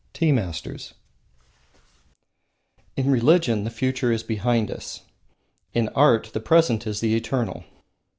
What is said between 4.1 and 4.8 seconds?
is behind